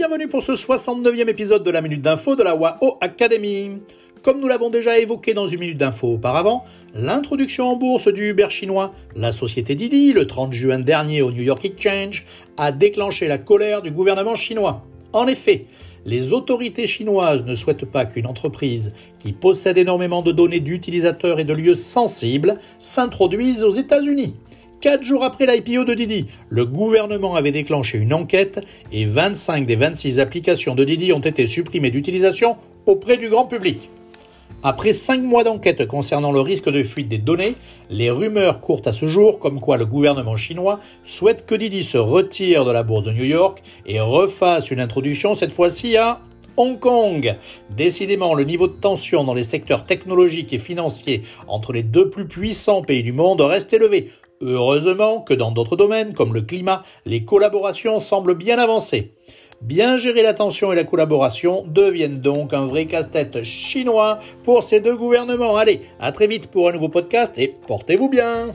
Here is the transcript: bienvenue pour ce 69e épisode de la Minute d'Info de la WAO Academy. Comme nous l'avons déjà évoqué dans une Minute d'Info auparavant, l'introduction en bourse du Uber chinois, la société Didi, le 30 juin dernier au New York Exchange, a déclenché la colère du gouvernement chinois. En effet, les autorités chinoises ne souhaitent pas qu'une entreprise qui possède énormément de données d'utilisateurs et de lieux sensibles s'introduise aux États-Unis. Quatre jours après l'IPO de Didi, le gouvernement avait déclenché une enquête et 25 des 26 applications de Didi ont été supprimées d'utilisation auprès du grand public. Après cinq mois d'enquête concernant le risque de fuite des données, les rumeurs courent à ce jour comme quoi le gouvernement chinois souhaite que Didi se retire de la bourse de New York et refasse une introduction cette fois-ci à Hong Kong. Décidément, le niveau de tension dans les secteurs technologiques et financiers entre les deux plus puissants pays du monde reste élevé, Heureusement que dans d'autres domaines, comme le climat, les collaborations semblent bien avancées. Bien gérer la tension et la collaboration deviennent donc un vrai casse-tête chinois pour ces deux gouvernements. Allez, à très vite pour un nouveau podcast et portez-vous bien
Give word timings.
bienvenue 0.00 0.28
pour 0.28 0.42
ce 0.42 0.52
69e 0.52 1.28
épisode 1.28 1.62
de 1.62 1.70
la 1.70 1.82
Minute 1.82 2.00
d'Info 2.00 2.34
de 2.34 2.42
la 2.42 2.56
WAO 2.56 2.96
Academy. 3.02 3.72
Comme 4.22 4.40
nous 4.40 4.48
l'avons 4.48 4.70
déjà 4.70 4.98
évoqué 4.98 5.34
dans 5.34 5.44
une 5.46 5.60
Minute 5.60 5.76
d'Info 5.76 6.14
auparavant, 6.14 6.64
l'introduction 6.94 7.66
en 7.66 7.76
bourse 7.76 8.08
du 8.08 8.30
Uber 8.30 8.48
chinois, 8.48 8.92
la 9.14 9.30
société 9.30 9.74
Didi, 9.74 10.14
le 10.14 10.26
30 10.26 10.54
juin 10.54 10.78
dernier 10.78 11.20
au 11.20 11.30
New 11.30 11.42
York 11.42 11.62
Exchange, 11.66 12.24
a 12.56 12.72
déclenché 12.72 13.28
la 13.28 13.36
colère 13.36 13.82
du 13.82 13.90
gouvernement 13.90 14.34
chinois. 14.34 14.82
En 15.12 15.26
effet, 15.26 15.66
les 16.06 16.32
autorités 16.32 16.86
chinoises 16.86 17.44
ne 17.44 17.54
souhaitent 17.54 17.84
pas 17.84 18.06
qu'une 18.06 18.26
entreprise 18.26 18.94
qui 19.18 19.34
possède 19.34 19.76
énormément 19.76 20.22
de 20.22 20.32
données 20.32 20.60
d'utilisateurs 20.60 21.38
et 21.38 21.44
de 21.44 21.52
lieux 21.52 21.76
sensibles 21.76 22.58
s'introduise 22.78 23.62
aux 23.62 23.74
États-Unis. 23.74 24.34
Quatre 24.80 25.02
jours 25.02 25.24
après 25.24 25.44
l'IPO 25.44 25.84
de 25.84 25.92
Didi, 25.92 26.24
le 26.48 26.64
gouvernement 26.64 27.34
avait 27.34 27.52
déclenché 27.52 27.98
une 27.98 28.14
enquête 28.14 28.64
et 28.92 29.04
25 29.04 29.66
des 29.66 29.74
26 29.74 30.18
applications 30.20 30.74
de 30.74 30.84
Didi 30.84 31.12
ont 31.12 31.20
été 31.20 31.44
supprimées 31.44 31.90
d'utilisation 31.90 32.56
auprès 32.86 33.18
du 33.18 33.28
grand 33.28 33.44
public. 33.44 33.90
Après 34.62 34.94
cinq 34.94 35.20
mois 35.20 35.44
d'enquête 35.44 35.86
concernant 35.86 36.32
le 36.32 36.40
risque 36.40 36.70
de 36.70 36.82
fuite 36.82 37.08
des 37.08 37.18
données, 37.18 37.56
les 37.90 38.10
rumeurs 38.10 38.62
courent 38.62 38.80
à 38.86 38.92
ce 38.92 39.04
jour 39.04 39.38
comme 39.38 39.60
quoi 39.60 39.76
le 39.76 39.84
gouvernement 39.84 40.36
chinois 40.36 40.80
souhaite 41.04 41.44
que 41.44 41.54
Didi 41.54 41.84
se 41.84 41.98
retire 41.98 42.64
de 42.64 42.70
la 42.72 42.82
bourse 42.82 43.02
de 43.02 43.12
New 43.12 43.24
York 43.24 43.62
et 43.84 44.00
refasse 44.00 44.70
une 44.70 44.80
introduction 44.80 45.34
cette 45.34 45.52
fois-ci 45.52 45.98
à 45.98 46.20
Hong 46.60 46.78
Kong. 46.78 47.36
Décidément, 47.70 48.34
le 48.34 48.44
niveau 48.44 48.68
de 48.68 48.74
tension 48.74 49.24
dans 49.24 49.32
les 49.32 49.44
secteurs 49.44 49.86
technologiques 49.86 50.52
et 50.52 50.58
financiers 50.58 51.22
entre 51.48 51.72
les 51.72 51.82
deux 51.82 52.10
plus 52.10 52.28
puissants 52.28 52.82
pays 52.82 53.02
du 53.02 53.14
monde 53.14 53.40
reste 53.40 53.72
élevé, 53.72 54.10
Heureusement 54.42 55.20
que 55.20 55.34
dans 55.34 55.52
d'autres 55.52 55.76
domaines, 55.76 56.14
comme 56.14 56.34
le 56.34 56.42
climat, 56.42 56.82
les 57.04 57.24
collaborations 57.24 57.98
semblent 57.98 58.34
bien 58.34 58.58
avancées. 58.58 59.12
Bien 59.62 59.96
gérer 59.96 60.22
la 60.22 60.34
tension 60.34 60.72
et 60.72 60.76
la 60.76 60.84
collaboration 60.84 61.64
deviennent 61.66 62.20
donc 62.20 62.52
un 62.52 62.64
vrai 62.64 62.86
casse-tête 62.86 63.42
chinois 63.42 64.18
pour 64.44 64.62
ces 64.62 64.80
deux 64.80 64.96
gouvernements. 64.96 65.56
Allez, 65.56 65.82
à 65.98 66.12
très 66.12 66.26
vite 66.26 66.46
pour 66.46 66.68
un 66.68 66.72
nouveau 66.72 66.88
podcast 66.88 67.38
et 67.38 67.54
portez-vous 67.66 68.08
bien 68.08 68.54